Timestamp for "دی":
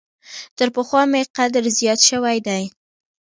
2.47-2.63